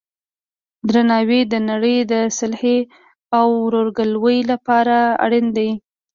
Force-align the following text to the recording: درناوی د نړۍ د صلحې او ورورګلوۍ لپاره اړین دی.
درناوی 0.89 1.41
د 1.51 1.53
نړۍ 1.69 1.97
د 2.11 2.13
صلحې 2.37 2.77
او 3.37 3.47
ورورګلوۍ 3.65 4.39
لپاره 4.51 4.97
اړین 5.25 5.47
دی. 5.57 5.69